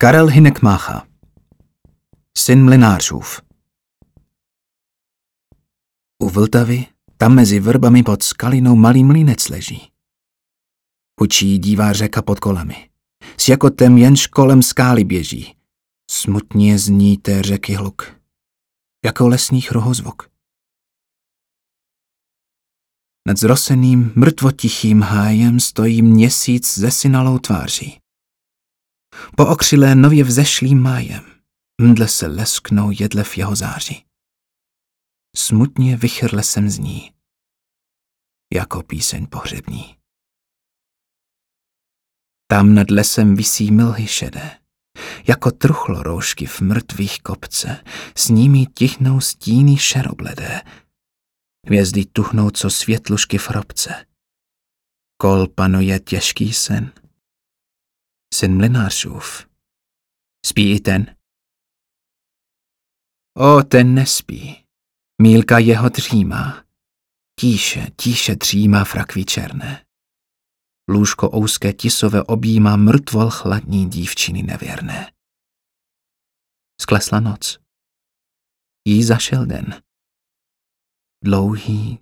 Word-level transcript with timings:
Karel 0.00 0.26
Hinek 0.26 0.62
Mácha 0.62 1.06
Syn 2.38 2.64
mlinářův 2.64 3.40
U 6.22 6.28
Vltavy, 6.28 6.86
tam 7.16 7.34
mezi 7.34 7.60
vrbami 7.60 8.02
pod 8.02 8.22
skalinou 8.22 8.76
malý 8.76 9.04
mlínec 9.04 9.48
leží. 9.48 9.92
Hučí 11.20 11.58
dívá 11.58 11.92
řeka 11.92 12.22
pod 12.22 12.40
kolemi. 12.40 12.90
S 13.36 13.48
jakotem 13.48 13.98
jenž 13.98 14.26
kolem 14.26 14.62
skály 14.62 15.04
běží. 15.04 15.56
Smutně 16.10 16.78
zní 16.78 17.16
té 17.16 17.42
řeky 17.42 17.74
hluk. 17.74 18.20
Jako 19.04 19.28
lesní 19.28 19.60
rohozvok. 19.70 20.30
Nad 23.28 23.36
zroseným, 23.36 24.12
mrtvotichým 24.16 25.00
hájem 25.02 25.60
stojí 25.60 26.02
měsíc 26.02 26.78
ze 26.78 26.90
synalou 26.90 27.38
tváří. 27.38 28.00
Po 29.36 29.46
okřilé 29.46 29.94
nově 29.94 30.24
vzešlým 30.24 30.82
májem 30.82 31.24
mdle 31.80 32.08
se 32.08 32.26
lesknou 32.26 32.90
jedle 32.98 33.24
v 33.24 33.38
jeho 33.38 33.56
září. 33.56 34.04
Smutně 35.36 35.96
vychr 35.96 36.34
lesem 36.34 36.70
zní, 36.70 37.12
jako 38.54 38.82
píseň 38.82 39.26
pohřební. 39.26 39.96
Tam 42.50 42.74
nad 42.74 42.90
lesem 42.90 43.36
visí 43.36 43.70
mlhy 43.70 44.06
šedé, 44.06 44.58
jako 45.28 45.50
truchlo 45.50 46.02
roušky 46.02 46.46
v 46.46 46.60
mrtvých 46.60 47.22
kopce, 47.22 47.84
s 48.16 48.28
nimi 48.28 48.66
tichnou 48.66 49.20
stíny 49.20 49.76
šerobledé. 49.76 50.62
Hvězdy 51.66 52.04
tuhnou, 52.04 52.50
co 52.50 52.70
světlušky 52.70 53.38
v 53.38 53.48
hrobce. 53.48 54.06
Kol 55.16 55.48
panuje 55.48 56.00
těžký 56.00 56.52
sen. 56.52 56.92
Syn 58.38 58.56
mlinářův. 58.56 59.48
Spí 60.46 60.72
i 60.76 60.80
ten? 60.80 61.16
O, 63.36 63.62
ten 63.62 63.94
nespí. 63.94 64.64
Mílka 65.22 65.58
jeho 65.58 65.88
dřímá. 65.88 66.64
Tíše, 67.40 67.86
tíše 67.96 68.36
dřímá 68.36 68.84
frakví 68.84 69.24
černé. 69.24 69.86
Lůžko 70.88 71.36
ouské 71.36 71.72
tisové 71.72 72.22
objímá 72.22 72.76
mrtvol 72.76 73.30
chladní 73.30 73.90
dívčiny 73.90 74.42
nevěrné. 74.42 75.12
Sklesla 76.80 77.20
noc. 77.20 77.58
Jí 78.88 79.04
zašel 79.04 79.46
den. 79.46 79.82
Dlouhý, 81.24 81.98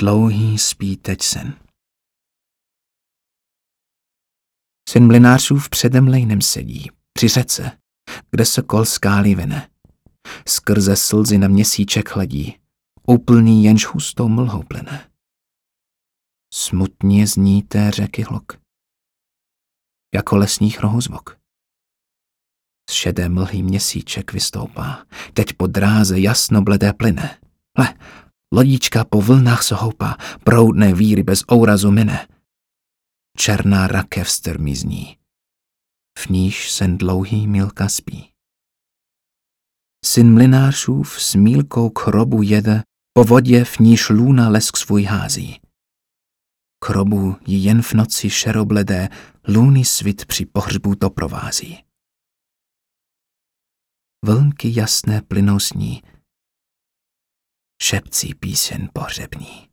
dlouhý 0.00 0.58
spí 0.58 0.96
teď 0.96 1.22
sen. 1.22 1.69
Syn 4.90 5.06
mlinářův 5.06 5.68
předem 5.68 6.08
lejnem 6.08 6.40
sedí, 6.40 6.90
při 7.12 7.28
řece, 7.28 7.78
kde 8.30 8.44
se 8.44 8.62
kol 8.62 8.84
skály 8.84 9.34
vine. 9.34 9.68
Skrze 10.48 10.96
slzy 10.96 11.38
na 11.38 11.48
měsíček 11.48 12.14
hledí, 12.14 12.58
úplný 13.06 13.64
jenž 13.64 13.86
hustou 13.86 14.28
mlhou 14.28 14.62
plyne. 14.62 15.10
Smutně 16.54 17.26
zní 17.26 17.62
té 17.62 17.90
řeky 17.90 18.22
hluk. 18.22 18.52
Jako 20.14 20.36
lesních 20.36 20.80
rohozvok. 20.80 21.38
Z 22.90 22.92
šedé 22.92 23.28
mlhy 23.28 23.62
měsíček 23.62 24.32
vystoupá, 24.32 25.06
teď 25.34 25.52
po 25.52 25.66
dráze 25.66 26.20
jasno 26.20 26.62
bledé 26.62 26.92
plyne. 26.92 27.38
Le, 27.78 27.94
lodička 28.54 29.04
po 29.04 29.22
vlnách 29.22 29.62
se 29.62 29.74
houpá, 29.74 30.16
proudné 30.44 30.94
víry 30.94 31.22
bez 31.22 31.44
ourazu 31.52 31.90
mine. 31.90 32.26
Černá 33.36 33.86
rakev 33.86 34.30
strmí 34.30 34.76
zní. 34.76 35.18
V 36.18 36.26
níž 36.26 36.72
sen 36.72 36.98
dlouhý 36.98 37.46
Milka 37.46 37.88
spí. 37.88 38.32
Syn 40.04 40.34
mlinářův 40.34 41.22
s 41.22 41.34
Mílkou 41.34 41.90
k 41.90 42.06
hrobu 42.06 42.42
jede, 42.42 42.82
po 43.12 43.24
vodě 43.24 43.64
v 43.64 43.78
níž 43.78 44.08
lůna 44.08 44.48
lesk 44.48 44.76
svůj 44.76 45.02
hází. 45.02 45.60
Krobu 46.84 47.36
ji 47.46 47.58
jen 47.58 47.82
v 47.82 47.92
noci 47.92 48.30
šerobledé 48.30 49.08
lůny 49.48 49.84
svit 49.84 50.26
při 50.26 50.46
pohřbu 50.46 50.94
to 50.94 51.10
provází. 51.10 51.84
Vlnky 54.24 54.78
jasné 54.78 55.22
plynou 55.22 55.58
s 55.58 55.72
ní, 55.72 56.02
šepcí 57.82 58.34
píseň 58.34 58.88
pohřební. 58.92 59.69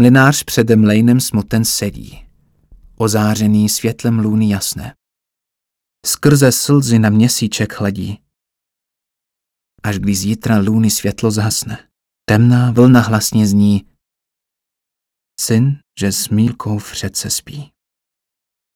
Mlinář 0.00 0.44
přede 0.44 0.76
mlejnem 0.76 1.20
smoten 1.20 1.64
sedí, 1.64 2.26
ozářený 2.96 3.68
světlem 3.68 4.18
lůny 4.18 4.48
jasné. 4.50 4.94
Skrze 6.06 6.52
slzy 6.52 6.98
na 6.98 7.10
měsíček 7.10 7.80
hledí, 7.80 8.18
až 9.82 9.98
když 9.98 10.18
zítra 10.18 10.58
lůny 10.58 10.90
světlo 10.90 11.30
zhasne. 11.30 11.88
Temná 12.28 12.70
vlna 12.70 13.00
hlasně 13.00 13.46
zní. 13.46 13.88
Syn, 15.40 15.78
že 16.00 16.12
s 16.12 16.28
Mílkou 16.28 16.78
v 16.78 16.92
řece 16.92 17.30
spí. 17.30 17.73